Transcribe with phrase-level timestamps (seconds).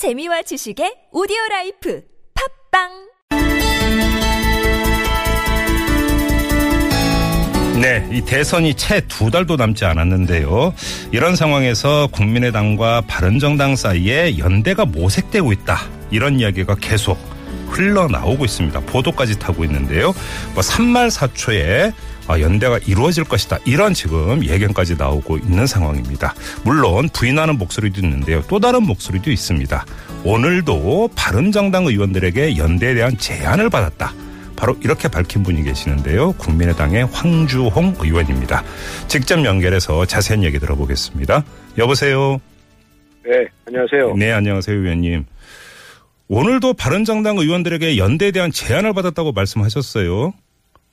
[0.00, 2.00] 재미와 지식의 오디오 라이프
[2.72, 2.88] 팟빵
[7.82, 10.72] 네, 이 대선이 채 두 달도 남지 않았는데요.
[11.12, 15.76] 이런 상황에서 국민의당과 바른정당 사이에 연대가 모색되고 있다.
[16.10, 17.18] 이런 이야기가 계속
[17.68, 18.80] 흘러나오고 있습니다.
[18.80, 20.14] 보도까지 타고 있는데요.
[20.54, 21.92] 뭐 삼말사초에
[22.38, 23.58] 연대가 이루어질 것이다.
[23.64, 26.34] 이런 지금 예견까지 나오고 있는 상황입니다.
[26.64, 28.42] 물론 부인하는 목소리도 있는데요.
[28.48, 29.86] 또 다른 목소리도 있습니다.
[30.24, 34.12] 오늘도 바른정당 의원들에게 연대에 대한 제안을 받았다.
[34.56, 36.32] 바로 이렇게 밝힌 분이 계시는데요.
[36.32, 38.62] 국민의당의 황주홍 의원입니다.
[39.08, 41.42] 직접 연결해서 자세한 얘기 들어보겠습니다.
[41.78, 42.38] 여보세요.
[43.24, 44.14] 네, 안녕하세요.
[44.16, 45.24] 네, 안녕하세요, 의원님.
[46.28, 50.34] 오늘도 바른정당 의원들에게 연대에 대한 제안을 받았다고 말씀하셨어요.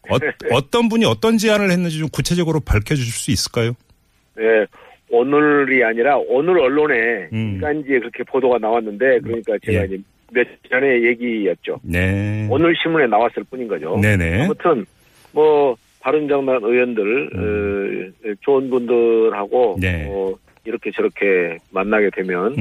[0.09, 3.73] 어, 떤 분이 어떤 제안을 했는지 좀 구체적으로 밝혀주실 수 있을까요?
[4.35, 4.65] 네,
[5.09, 7.53] 오늘이 아니라 오늘 언론에 음.
[7.55, 9.85] 일간지에 그렇게 보도가 나왔는데 그러니까 제가 예.
[9.85, 9.97] 이제
[10.31, 11.79] 몇 전에 얘기였죠.
[11.83, 12.47] 네.
[12.49, 13.97] 오늘 신문에 나왔을 뿐인 거죠.
[14.01, 14.43] 네네.
[14.43, 14.85] 아무튼
[15.31, 18.13] 뭐 바른정당 의원들 음.
[18.25, 20.07] 어, 좋은 분들하고 네.
[20.09, 20.33] 어,
[20.65, 22.55] 이렇게 저렇게 만나게 되면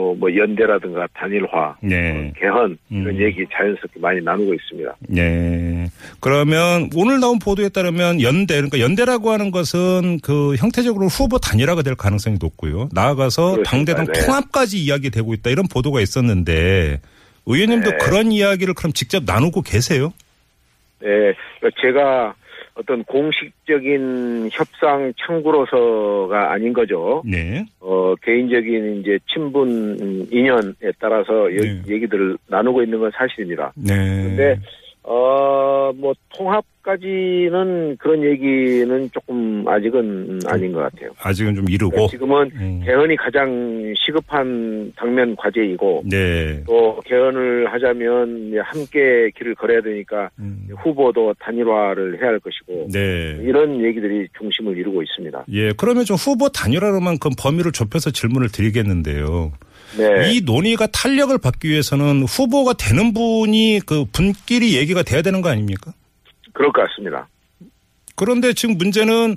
[0.00, 2.10] 또 뭐 연대라든가 단일화, 네.
[2.10, 3.20] 어, 개헌 이런 음.
[3.20, 4.96] 얘기 자연스럽게 많이 나누고 있습니다.
[5.08, 5.86] 네.
[6.20, 11.94] 그러면 오늘 나온 보도에 따르면 연대 그러니까 연대라고 하는 것은 그 형태적으로 후보 단일화가 될
[11.94, 12.88] 가능성이 높고요.
[12.92, 14.12] 나아가서 당대당 네.
[14.12, 17.00] 통합까지 이야기되고 있다 이런 보도가 있었는데
[17.46, 17.96] 의원님도 네.
[17.98, 20.12] 그런 이야기를 그럼 직접 나누고 계세요?
[21.00, 21.08] 네,
[21.80, 22.34] 제가
[22.80, 27.22] 어떤 공식적인 협상 창구로서가 아닌 거죠.
[27.26, 27.64] 네.
[27.80, 31.82] 어, 개인적인 이제 친분 인연에 따라서 네.
[31.86, 33.72] 얘기들을 나누고 있는 건 사실입니다.
[33.76, 33.94] 네.
[33.94, 34.58] 근데
[35.02, 41.10] 어, 뭐, 통합까지는 그런 얘기는 조금 아직은 아닌 것 같아요.
[41.22, 41.90] 아직은 좀 이르고.
[41.90, 42.82] 그러니까 지금은 음.
[42.84, 46.04] 개헌이 가장 시급한 당면 과제이고.
[46.06, 46.62] 네.
[46.66, 50.68] 또 개헌을 하자면 함께 길을 걸어야 되니까 음.
[50.76, 52.88] 후보도 단일화를 해야 할 것이고.
[52.92, 53.38] 네.
[53.42, 55.44] 이런 얘기들이 중심을 이루고 있습니다.
[55.52, 55.72] 예.
[55.76, 59.52] 그러면 좀 후보 단일화로만 큼 범위를 좁혀서 질문을 드리겠는데요.
[59.96, 60.32] 네.
[60.32, 65.92] 이 논의가 탄력을 받기 위해서는 후보가 되는 분이 그 분끼리 얘기가 돼야 되는 거 아닙니까?
[66.52, 67.28] 그럴 것 같습니다.
[68.16, 69.36] 그런데 지금 문제는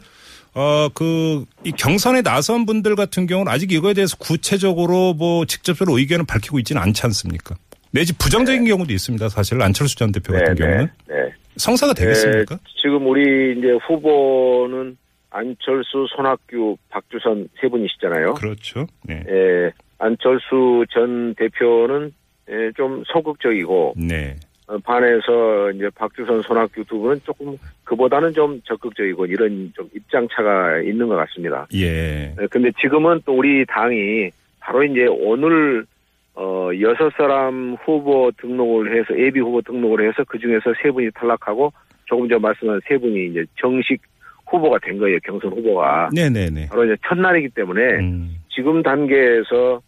[0.55, 6.25] 어 그 이 경선에 나선 분들 같은 경우는 아직 이거에 대해서 구체적으로 뭐 직접적으로 의견을
[6.27, 7.55] 밝히고 있지는 않지 않습니까?
[7.91, 8.69] 내지 부정적인 네.
[8.69, 9.29] 경우도 있습니다.
[9.29, 11.29] 사실 안철수 전 대표 같은 네, 경우는 네, 네.
[11.57, 12.59] 성사가 되겠습니까?
[12.81, 14.97] 지금 우리 이제 후보는
[15.29, 18.33] 안철수, 손학규, 박주선 세 분이시잖아요.
[18.35, 18.85] 그렇죠.
[19.03, 19.23] 네.
[19.27, 19.71] 예,
[20.03, 22.11] 안철수 전 대표는
[22.49, 24.35] 예, 좀 소극적이고 네.
[24.67, 30.79] 어, 반해서 이제 박주선, 손학규 두 분은 조금 그보다는 좀 적극적이고 이런 좀 입장 차가
[30.81, 31.67] 있는 것 같습니다.
[31.73, 32.35] 예.
[32.39, 35.85] 예, 근데 지금은 또 우리 당이 바로 이제 오늘
[36.35, 41.71] 어 여섯 사람 후보 등록을 해서 예비 후보 등록을 해서 그 중에서 세 분이 탈락하고
[42.05, 44.01] 조금 전 말씀한 세 분이 이제 정식
[44.47, 46.09] 후보가 된 거예요 경선 후보가.
[46.13, 46.67] 네네네.
[46.69, 48.37] 바로 이제 첫날이기 때문에 음.
[48.49, 49.81] 지금 단계에서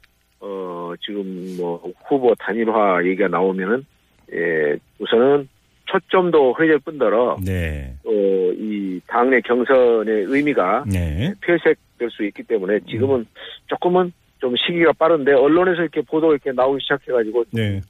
[0.48, 3.84] 어, 지금 뭐 후보 단일화 얘기가 나오면은,
[4.32, 5.50] 예, 우선은
[5.86, 7.96] 초점도 흐려질 뿐더러, 네.
[8.04, 11.34] 또이 당내 경선의 의미가 네.
[11.42, 13.26] 폐색될 수 있기 때문에 지금은 음.
[13.68, 17.82] 조금은 좀 시기가 빠른데 언론에서 이렇게 보도가 이렇게 나오기 시작해가지고, 네.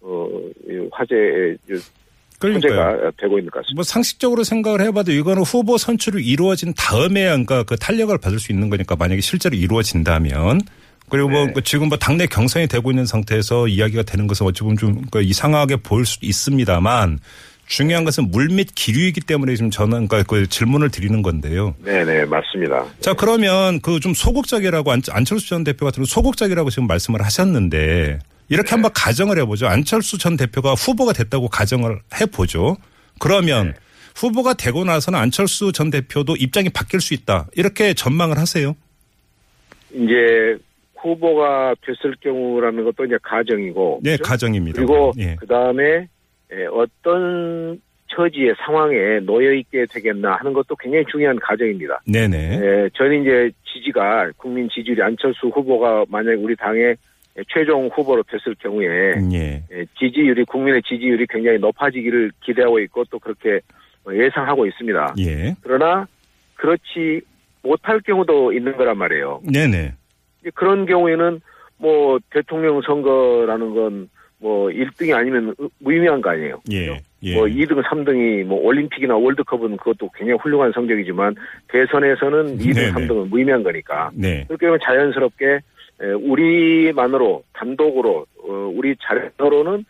[0.00, 0.28] 어,
[0.90, 1.56] 화제,
[2.40, 3.74] 화제가 되고 있는 것 같습니다.
[3.76, 8.68] 뭐 상식적으로 생각을 해봐도 이거는 후보 선출이 이루어진 다음에 그러니까 그 탄력을 받을 수 있는
[8.70, 10.60] 거니까 만약에 실제로 이루어진다면
[11.10, 11.52] 그리고 뭐 네.
[11.52, 15.76] 뭐 지금 뭐 당내 경선이 되고 있는 상태에서 이야기가 되는 것은 어찌 보면 좀그 이상하게
[15.76, 17.18] 보일 수도 있습니다만
[17.66, 21.76] 중요한 것은 물밑 기류이기 때문에 지금 저는 그러니까 그 질문을 드리는 건데요.
[21.84, 22.84] 네네 맞습니다.
[23.00, 28.18] 자 그러면 그 좀 소극적이라고 안철수 전 대표 같은 소극적이라고 지금 말씀을 하셨는데
[28.48, 28.70] 이렇게 네.
[28.74, 29.68] 한번 가정을 해보죠.
[29.68, 32.76] 안철수 전 대표가 후보가 됐다고 가정을 해보죠.
[33.18, 33.74] 그러면 네.
[34.16, 38.74] 후보가 되고 나서는 안철수 전 대표도 입장이 바뀔 수 있다 이렇게 전망을 하세요.
[39.92, 40.56] 이제
[41.02, 44.00] 후보가 됐을 경우라는 것도 이제 가정이고.
[44.02, 44.30] 네, 그렇죠?
[44.30, 44.76] 가정입니다.
[44.76, 45.36] 그리고 예.
[45.36, 46.08] 그 다음에
[46.72, 52.00] 어떤 처지의 상황에 놓여 있게 되겠나 하는 것도 굉장히 중요한 가정입니다.
[52.06, 52.60] 네네.
[52.60, 56.96] 예, 저는 이제 지지가 국민 지지율이 안철수 후보가 만약 우리 당의
[57.48, 59.62] 최종 후보로 됐을 경우에 예.
[59.98, 63.60] 지지율이 국민의 지지율이 굉장히 높아지기를 기대하고 있고 또 그렇게
[64.10, 65.14] 예상하고 있습니다.
[65.20, 65.54] 예.
[65.62, 66.08] 그러나
[66.56, 67.20] 그렇지
[67.62, 69.40] 못할 경우도 있는 거란 말이에요.
[69.50, 69.92] 네네.
[70.54, 71.40] 그런 경우에는
[71.78, 74.08] 뭐 대통령 선거라는 건
[74.40, 76.60] 뭐 1등이 아니면 무의미한 거 아니에요.
[76.72, 77.00] 예.
[77.22, 77.34] 예.
[77.34, 81.36] 뭐 2등, 3등이 뭐 올림픽이나 월드컵은 그것도 굉장히 훌륭한 성적이지만
[81.68, 82.92] 대선에서는 2등, 네네.
[82.92, 84.10] 3등은 무의미한 거니까.
[84.14, 84.44] 네.
[84.48, 85.46] 그렇게 하면 자연스럽게
[86.02, 89.84] 에, 우리만으로 단독으로 어, 우리 자력으로는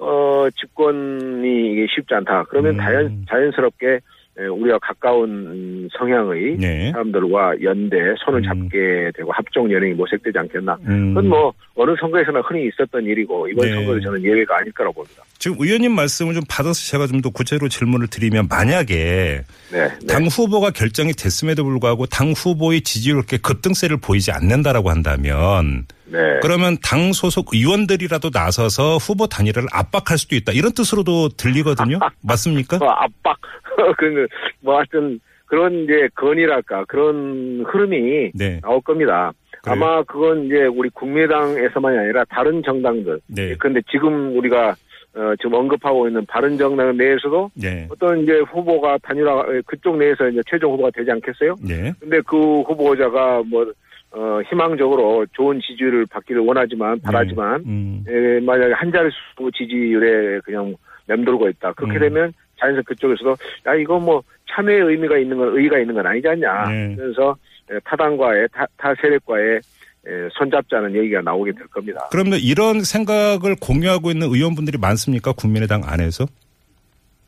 [0.00, 2.44] 어, 집권이 쉽지 않다.
[2.48, 2.78] 그러면 음.
[2.78, 4.00] 자연 자연스럽게 에,
[4.36, 6.90] 우리가 가까운 음, 성향의 네.
[6.92, 8.44] 사람들과 연대 손을 음.
[8.44, 10.78] 잡게 되고 합종 연행이 모색되지 않겠나.
[10.86, 11.14] 음.
[11.14, 13.74] 그건 뭐 어느 선거에서나 흔히 있었던 일이고 이번 네.
[13.74, 15.22] 선거도 저는 예외가 아닐 거라고 봅니다.
[15.38, 20.06] 지금 의원님 말씀을 좀 받아서 제가 좀 더 구체적으로 질문을 드리면 만약에 네, 네.
[20.06, 26.18] 당 후보가 결정이 됐음에도 불구하고 당 후보의 지지율 그렇게 급등세를 보이지 않는다라고 한다면 네.
[26.42, 32.00] 그러면 당 소속 의원들이라도 나서서 후보 단일화를 압박할 수도 있다 이런 뜻으로도 들리거든요.
[32.22, 32.78] 맞습니까?
[32.78, 33.38] 뭐 압박
[33.98, 34.26] 그뭐
[34.60, 38.60] 뭐 하여튼 그런 이제 건이랄까 그런 흐름이 네.
[38.60, 39.32] 나올 겁니다.
[39.62, 39.84] 그래요?
[39.84, 43.20] 아마 그건 이제 우리 국민의당에서만이 아니라 다른 정당들.
[43.28, 43.54] 네.
[43.58, 44.74] 그런데 지금 우리가
[45.14, 47.86] 어, 지금 언급하고 있는 바른 정당 내에서도 네.
[47.90, 51.56] 어떤 이제 후보가 단일화 그쪽 내에서 이제 최종 후보가 되지 않겠어요?
[51.62, 51.92] 네.
[52.00, 53.70] 근데 그 후보자가 뭐
[54.12, 58.04] 어, 희망적으로 좋은 지지율을 받기를 원하지만 바라지만 음.
[58.08, 60.74] 에, 만약에 한 자릿수 지지율에 그냥
[61.06, 61.72] 맴돌고 있다.
[61.72, 62.00] 그렇게 음.
[62.00, 63.36] 되면 자연스럽게 그쪽에서도
[63.66, 64.22] 야 이거 뭐
[64.54, 66.68] 참여의 의미가 있는 건 의의가 있는 건 아니지 않냐.
[66.68, 66.96] 네.
[66.96, 67.36] 그래서
[67.70, 72.08] 에, 타당과의 타, 타 세력과의 에, 손잡자는 얘기가 나오게 될 겁니다.
[72.10, 75.32] 그러면 이런 생각을 공유하고 있는 의원분들이 많습니까?
[75.32, 76.26] 국민의당 안에서?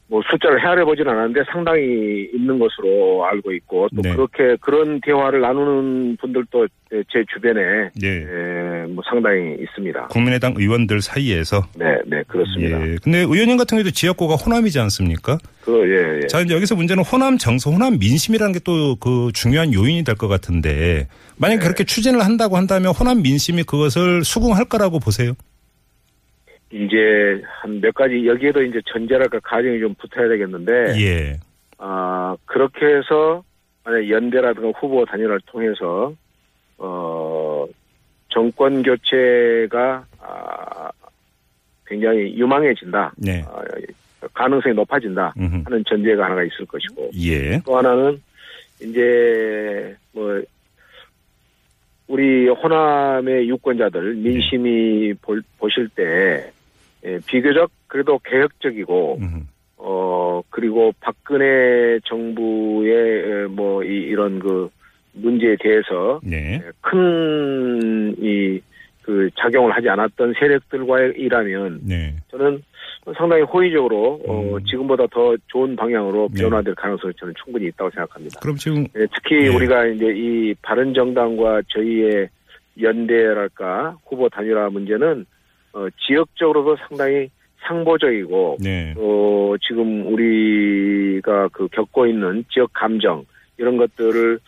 [0.07, 4.13] 뭐 숫자를 헤아려 보진 않았는데 상당히 있는 것으로 알고 있고 또 네.
[4.13, 6.69] 그렇게 그런 대화를 나누는 분들도
[7.11, 8.09] 제 주변에 예.
[8.09, 10.09] 에, 뭐 상당히 있습니다.
[10.09, 12.81] 국민의당 의원들 사이에서 네, 네 그렇습니다.
[12.87, 12.97] 예.
[13.03, 15.39] 근데 의원님 같은 경우도 지역구가 호남이지 않습니까?
[15.65, 16.27] 그 예, 예.
[16.27, 20.29] 자, 이제 여기서 문제는 호남 정서, 호남 민심이라는 게 또 그 중요한 요인이 될 것
[20.29, 21.09] 같은데
[21.39, 21.65] 만약에 네.
[21.65, 25.33] 그렇게 추진을 한다고 한다면 호남 민심이 그것을 수긍할 거라고 보세요?
[26.75, 31.39] 이제 한 몇 가지 여기에도 이제 전제랄까 가정이 좀 붙어야 되겠는데 예.
[31.79, 33.45] 아 그렇게 해서
[33.85, 36.13] 만약 연대라든가 후보 단일화를 통해서
[36.79, 37.65] 어
[38.29, 40.91] 정권 교체가 아
[41.87, 43.13] 굉장히 유망해진다.
[43.19, 43.45] 네.
[43.47, 43.63] 아,
[44.33, 45.63] 가능성이 높아진다 음흠.
[45.67, 47.61] 하는 전제가 하나가 있을 것이고 예.
[47.65, 48.21] 또 하나는
[48.83, 50.43] 이제 뭐
[52.09, 56.51] 우리 호남의 유권자들 민심이 볼- 보실 때
[57.05, 59.41] 예, 비교적 그래도 개혁적이고 음흠.
[59.77, 64.71] 어 그리고 박근혜 정부의 뭐 이, 이런 그
[65.13, 66.63] 문제에 대해서 네.
[66.81, 68.61] 큰이
[69.03, 72.17] 그 작용을 하지 않았던 세력들과의 일하면 네.
[72.31, 72.63] 저는
[73.17, 74.65] 상당히 호의적으로 어, 음.
[74.65, 76.43] 지금보다 더 좋은 방향으로 네.
[76.43, 78.41] 변화될 가능성이 저는 충분히 있다고 생각합니다.
[78.41, 79.55] 그럼 지금 예, 특히 네.
[79.55, 82.29] 우리가 이제 이 바른 정당과 저희의
[82.81, 85.27] 연대랄까 후보 단일화 문제는
[85.75, 87.29] 어, 지역적으로도 상당히
[87.67, 88.95] 상보적이고 네.
[88.97, 93.25] 어, 지금 우리가 그 겪고 있는 지역 감정
[93.59, 94.39] 이런 것들을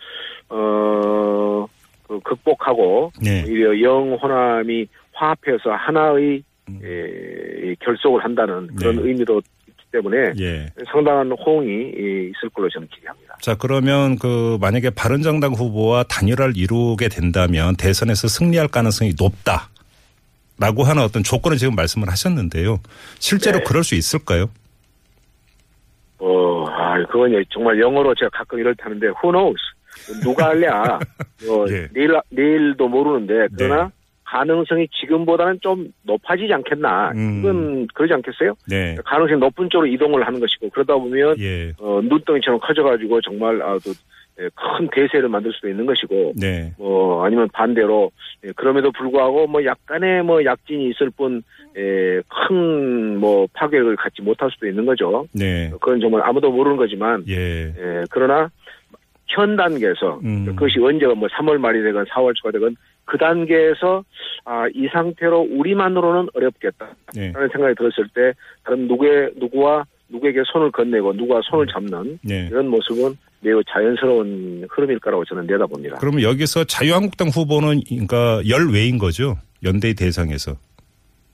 [0.49, 1.67] 어,
[2.07, 3.43] 그 극복하고 네.
[3.43, 6.79] 오히려 영호남이 화합해서 하나의 음.
[6.83, 9.01] 예, 이 결속을 한다는 그런 네.
[9.03, 10.67] 의미도 있기 때문에 예.
[10.91, 13.37] 상당한 호응이 이, 있을 걸로 저는 기대합니다.
[13.41, 19.69] 자, 그러면 그 만약에 바른정당 후보와 단일화를 이루게 된다면 대선에서 승리할 가능성이 높다.
[20.59, 22.79] 라고 하는 어떤 조건을 지금 말씀을 하셨는데요.
[23.19, 23.63] 실제로 네.
[23.63, 24.49] 그럴 수 있을까요?
[26.19, 29.61] 어, 아, 그건 정말 영어로 제가 가끔 이럴 타는데 who knows
[30.23, 30.99] 누가 알랴
[31.49, 31.87] 어, 예.
[31.93, 33.89] 내일 내일도 모르는데 그러나 네.
[34.23, 37.39] 가능성이 지금보다는 좀 높아지지 않겠나 음.
[37.39, 38.55] 이건 그러지 않겠어요?
[38.67, 38.95] 네.
[39.05, 41.73] 가능성이 높은 쪽으로 이동을 하는 것이고 그러다 보면 예.
[41.77, 43.93] 어, 눈덩이처럼 커져가지고 정말 아, 또, 예,
[44.37, 46.71] 큰 대세를 만들 수도 있는 것이고 네.
[46.77, 48.11] 뭐 아니면 반대로
[48.45, 51.41] 예, 그럼에도 불구하고 뭐 약간의 뭐 약진이 있을 뿐
[51.75, 55.27] 예, 큰뭐 파괴를 갖지 못할 수도 있는 거죠.
[55.33, 55.69] 네.
[55.71, 57.73] 그건 정말 아무도 모르는 거지만 예.
[57.77, 58.49] 예, 그러나
[59.27, 60.45] 현 단계에서 음.
[60.45, 62.75] 그것이 언제가 뭐 3월 말이 되건 4월 초가 되건
[63.05, 64.03] 그 단계에서
[64.45, 66.89] 아, 이 상태로 우리만으로는 어렵겠다.
[67.15, 67.31] 네.
[67.31, 72.47] 라는 생각이 들었을 때 다른 누구의 누구와 누구에게 손을 건네고 누가 손을 잡는 네.
[72.49, 75.97] 이런 모습은 매우 자연스러운 흐름일 거라고 저는 내다봅니다.
[75.97, 79.37] 그러면 여기서 자유한국당 후보는 그러니까 열외인 거죠.
[79.63, 80.55] 연대 대상에서.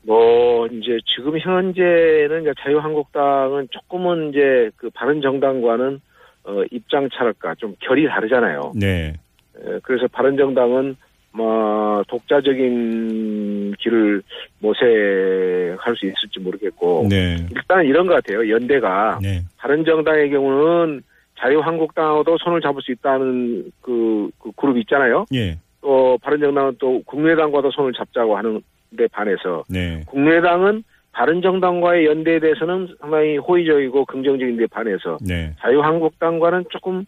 [0.03, 6.01] 뭐 이제 지금 현재는 자유한국당은 조금은 이제 그 바른 정당과는
[6.45, 8.73] 어 입장 차랄까 좀 결이 다르잖아요.
[8.75, 9.13] 네.
[9.57, 10.97] 에, 그래서 바른 정당은
[11.35, 14.21] 뭐 독자적인 길을
[14.59, 17.37] 모색할 수 있을지 모르겠고 네.
[17.55, 18.49] 일단 이런 것 같아요.
[18.49, 19.41] 연대가 네.
[19.57, 21.01] 바른 정당의 경우는
[21.39, 25.25] 자유한국당하고도 손을 잡을 수 있다는 그, 그 그룹 있잖아요.
[25.33, 25.57] 예.
[25.81, 28.61] 또 바른정당은 또 국민의당과도 손을 잡자고 하는
[28.95, 30.01] 데 반해서 네.
[30.07, 35.53] 국민의당은 바른정당과의 연대에 대해서는 상당히 호의적이고 긍정적인 데 반해서 네.
[35.59, 37.05] 자유한국당과는 조금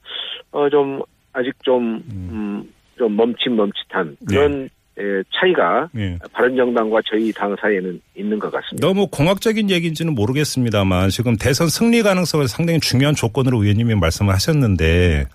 [0.51, 1.01] 어 좀
[1.36, 2.29] 아직 좀 음.
[2.32, 6.18] 음, 좀 멈칫멈칫한 그런 에, 차이가 예.
[6.32, 8.88] 바른정당과 저희 당 사이에는 있는 것 같습니다.
[8.88, 15.25] 너무 공학적인 얘기인지는 모르겠습니다만 지금 대선 승리 가능성을 상당히 중요한 조건으로 의원님이 말씀을 하셨는데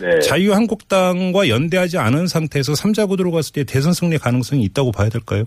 [0.00, 0.18] 네.
[0.20, 5.44] 자유한국당과 연대하지 않은 상태에서 3자 구도로 갔을 때 대선 승리 가능성이 있다고 봐야 될까요?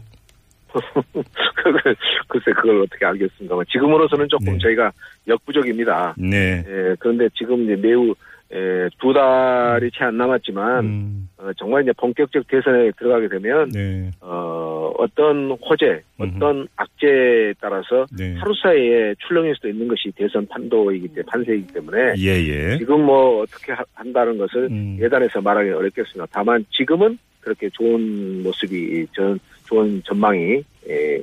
[2.28, 4.58] 글쎄 그걸 어떻게 알겠습니다만 지금으로서는 조금 네.
[4.60, 4.92] 저희가
[5.28, 6.16] 역부족입니다.
[6.18, 6.64] 네.
[6.68, 8.14] 예, 그런데 지금 이제 매우
[8.54, 14.12] 에, 두 달이 채 안 남았지만 음, 어, 정말 이제 본격적 대선에 들어가게 되면 네.
[14.22, 16.36] 어, 어떤 호재, 음흠.
[16.36, 18.36] 어떤 악재에 따라서 네.
[18.36, 22.78] 하루 사이에 출렁일 수도 있는 것이 대선 판도이기 때문에 판세이기 때문에 예, 예.
[22.78, 24.98] 지금 뭐 어떻게 하- 한다는 것을 음.
[25.02, 26.28] 예단해서 말하기 어렵겠습니다.
[26.32, 31.16] 다만 지금은 그렇게 좋은 모습이 전 좋은 전망이 에,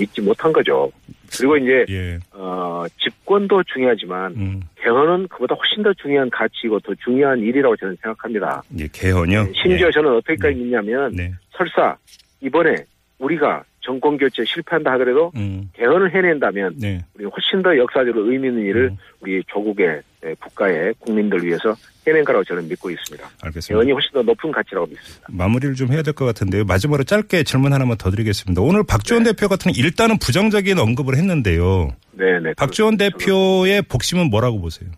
[0.00, 0.90] 있지 못한 거죠.
[1.38, 2.18] 그리고 이제 예.
[2.32, 4.62] 어, 집권도 중요하지만 음.
[4.76, 8.62] 개헌은 그보다 훨씬 더 중요한 가치이고 더 중요한 일이라고 저는 생각합니다.
[8.78, 9.52] 예, 개헌요.
[9.54, 9.90] 심지어 예.
[9.90, 11.32] 저는 어떻게까지 믿냐면 네.
[11.52, 11.96] 설사
[12.40, 12.74] 이번에
[13.18, 15.70] 우리가 정권 교체 실패한다 하더라도 음.
[15.74, 17.04] 개헌을 해낸다면 네.
[17.14, 18.96] 우리 훨씬 더 역사적으로 의미 있는 일을 음.
[19.20, 21.74] 우리 조국의 에, 국가의 국민들 위해서
[22.06, 23.28] 해낸 거라고 저는 믿고 있습니다.
[23.44, 23.68] 알겠습니다.
[23.68, 25.26] 개헌이 훨씬 더 높은 가치라고 믿습니다.
[25.28, 26.64] 마무리를 좀 해야 될 것 같은데요.
[26.64, 28.62] 마지막으로 짧게 질문 하나만 더 드리겠습니다.
[28.62, 31.90] 오늘 박지원 대표 같은 일단은 부정적인 언급을 했는데요.
[32.12, 32.54] 네네.
[32.56, 34.88] 박지원 그- 대표의 복심은 뭐라고 보세요?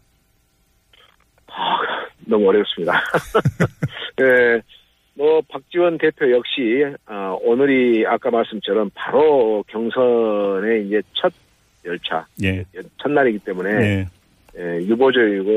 [1.48, 1.78] 아,
[2.26, 3.02] 너무 어렵습니다.
[4.18, 4.60] 네,
[5.16, 11.32] 뭐 박지원 대표 역시 어, 오늘이 아까 말씀처럼 바로 경선의 이제 첫
[11.84, 12.64] 열차 예.
[12.98, 14.08] 첫날이기 때문에 네.
[14.58, 15.50] 예, 유보적이고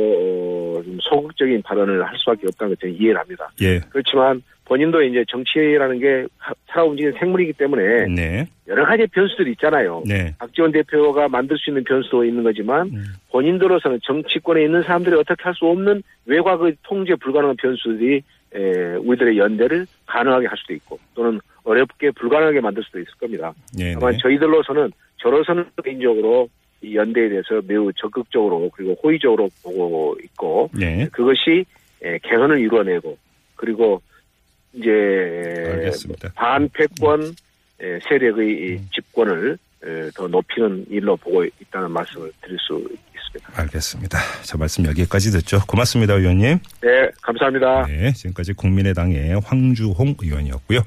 [0.78, 3.50] 어, 좀 소극적인 발언을 할 수밖에 없다는 걸 저는 이해를 합니다.
[3.62, 3.80] 예.
[3.90, 8.46] 그렇지만 본인도 이제 정치라는 게 하- 살아 움직이는 생물이기 때문에 네.
[8.68, 10.04] 여러 가지 변수들이 있잖아요.
[10.06, 10.36] 네.
[10.38, 13.06] 박지원 대표가 만들 수 있는 변수도 있는 거지만 음.
[13.32, 18.22] 본인들로서는 정치권에 있는 사람들이 어떻게 할 수 없는 외곽의 통제 불가능한 변수들이
[18.54, 23.54] 에, 우리들의 연대를 가능하게 할 수도 있고 또는 어렵게 불가능하게 만들 수도 있을 겁니다.
[23.78, 23.94] 네.
[23.94, 24.18] 다만 네.
[24.22, 26.50] 저희들로서는 저로서는 개인적으로
[26.82, 31.08] 이 연대에 대해서 매우 적극적으로 그리고 호의적으로 보고 있고 네.
[31.12, 31.66] 그것이
[32.02, 33.18] 에, 개헌을 이루어내고
[33.56, 34.02] 그리고
[34.74, 36.32] 이제 알겠습니다.
[36.36, 37.36] 반패권
[37.82, 38.88] 에, 세력의 이 음.
[38.94, 42.74] 집권을 에, 더 높이는 일로 보고 있다는 말씀을 드릴 수
[43.38, 43.62] 있습니다.
[43.62, 44.20] 알겠습니다.
[44.44, 45.62] 자, 말씀 여기까지 듣죠.
[45.68, 46.60] 고맙습니다, 의원님.
[46.82, 46.90] 네,
[47.22, 47.86] 감사합니다.
[47.88, 48.14] 네.
[48.14, 50.78] 지금까지 국민의당의 황주홍 의원이었고요.